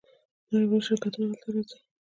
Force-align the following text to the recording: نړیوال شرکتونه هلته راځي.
نړیوال 0.51 0.81
شرکتونه 0.87 1.25
هلته 1.29 1.47
راځي. 1.53 1.77